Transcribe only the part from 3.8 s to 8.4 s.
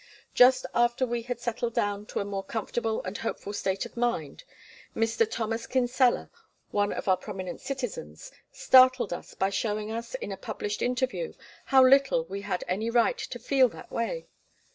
of mind Mr. Thomas Kinsella, one of our prominent citizens,